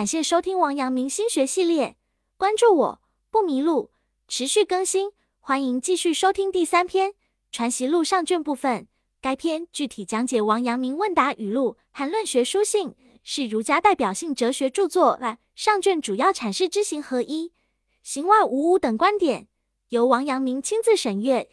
[0.00, 1.94] 感谢收听王阳明心学系列，
[2.38, 3.90] 关注我不迷路，
[4.28, 7.10] 持续更新，欢迎继续收听第三篇
[7.52, 8.88] 《传习录》上卷部分。
[9.20, 15.20] 该篇具体讲解王阳明问答语录和论学书信，是儒家代表性哲学著作。
[15.54, 17.52] 上卷主要阐释知行合一、
[18.02, 19.48] 行外无物等观点，
[19.90, 21.46] 由王阳明亲自审阅，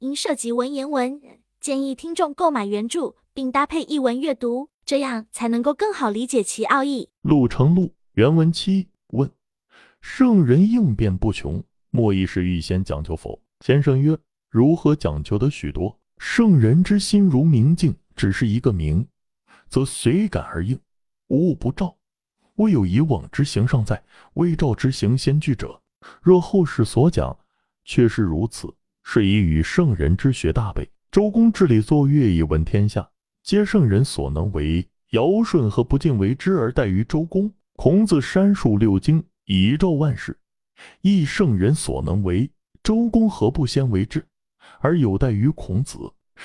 [0.00, 1.22] 因涉及文言文，
[1.60, 4.70] 建议听众购买原著并搭配译文阅读。
[4.84, 7.08] 这样才能够更好理解其奥义。
[7.22, 9.30] 陆成录原文七问：
[10.00, 13.40] 圣人应变不穷，莫亦是预先讲究否？
[13.60, 14.18] 先生曰：
[14.50, 15.96] 如何讲究的许多？
[16.18, 19.06] 圣人之心如明镜，只是一个明，
[19.68, 20.78] 则随感而应，
[21.28, 21.96] 无物不照。
[22.56, 24.02] 未有以往之行尚在，
[24.34, 25.80] 未照之行先具者。
[26.20, 27.38] 若后世所讲，
[27.84, 30.90] 却是如此，是以与圣人之学大备。
[31.12, 33.08] 周公治理作乐以闻天下。
[33.42, 37.52] 皆圣人所能为，尧舜何不尽为之而待于周公？
[37.74, 40.38] 孔子删述六经以照万事，
[41.00, 42.48] 亦圣人所能为，
[42.84, 44.24] 周公何不先为之
[44.78, 45.98] 而有待于孔子？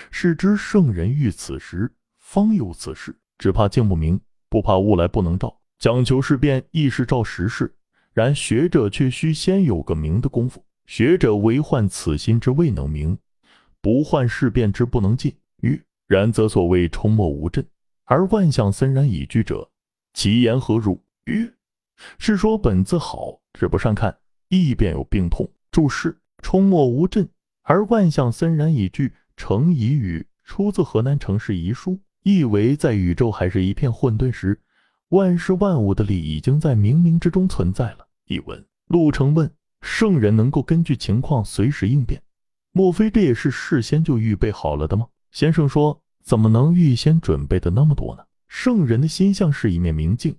[0.09, 4.19] 是知圣人欲此时方有此事，只怕敬不明，
[4.49, 7.71] 不怕物来不能照，讲求事变亦是照时事。
[8.11, 10.65] 然学者却须先有个明的功夫。
[10.87, 13.15] 学者唯患此心之未能明，
[13.81, 15.35] 不患事变之不能进。
[15.61, 17.67] 于然则所谓冲墨无阵，
[18.05, 19.69] 而万象森然以居者，
[20.13, 21.03] 其言何如？
[21.25, 21.53] 曰：
[22.17, 25.49] 是说本字好，只不善看，亦便有病痛。
[25.69, 27.27] 注释：冲墨无阵，
[27.63, 34.61] 而万象森然以居，成疑语，出自河南城市遗书，意为在宇宙还是一片混沌时，
[35.09, 38.07] 万事万物的理已经在冥冥之中存在了。
[38.27, 42.21] 译文：陆成问：圣人能够根据情况随时应变，
[42.71, 45.07] 莫非这也是事先就预备好了的吗？
[45.37, 50.35] 先生说：“怎么能预先准备的那么多呢？”圣人的心像是一面明镜，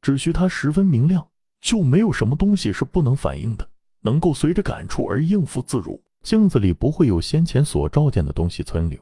[0.00, 1.26] 只需他十分明亮，
[1.60, 3.68] 就没有什么东西是不能反应的，
[4.02, 6.00] 能够随着感触而应付自如。
[6.22, 8.96] 镜子里不会有先前所照见的东西存留，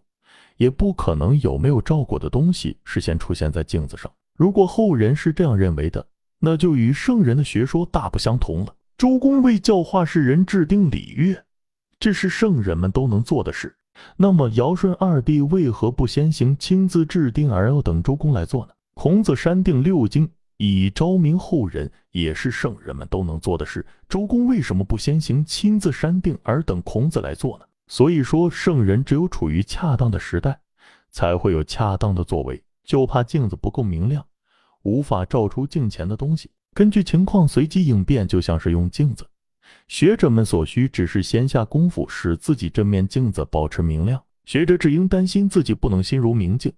[0.57, 4.11] 也不可能有没有照过的东西事先出现在镜子上。
[4.35, 6.09] 如果后人是这样认为的，
[6.39, 8.75] 那就与圣人的学说大不相同了。
[8.97, 11.45] 周公为教化世人制定礼乐，
[12.01, 13.75] 这是圣人们都能做的事。
[14.17, 18.73] 那么尧舜二帝为何不先行亲自制定，而要等周公来做呢？
[18.95, 23.87] 孔子删定六经以昭明后人，也是圣人们都能做的事。
[24.09, 27.65] 周公为什么不先行亲自删定，而等孔子来做呢？
[27.87, 30.61] 所以说，圣人只有处于恰当的时代，
[31.11, 32.63] 才会有恰当的作为。
[32.85, 34.25] 就怕镜子不够明亮，
[34.83, 39.27] 无法照出镜前的东西，根据情况随机应变，就像是用镜子。
[39.87, 44.23] 学者们所需只是先下功夫，使自己这面镜子保持明亮。
[44.45, 46.73] 学者只应担心自己不能心如明镜，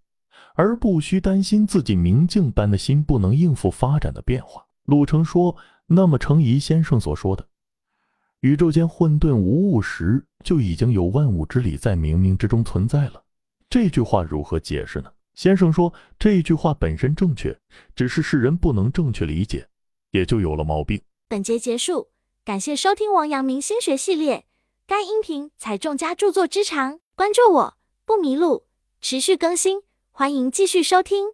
[0.55, 4.65] 而不需担心自己明镜般的心不能应付发展的变化。
[4.87, 5.57] 陆成说
[5.87, 7.47] ：“那么，程颐先生所说的
[8.41, 13.23] ‘宇宙间混沌无物时，就已经有万物之理在冥冥之中存在了’，
[13.71, 17.57] 这句话如何解释呢？”先生说：“这句话本身正确，
[17.95, 19.67] 只是世人不能正确理解，
[20.11, 22.09] 也就有了毛病。”本节结束。
[22.51, 24.45] 感谢收听王阳明心学系列，
[24.85, 27.75] 该音频采众家著作之长，关注我
[28.05, 28.65] 不迷路，
[29.01, 31.29] 持续更新，欢迎继续收听。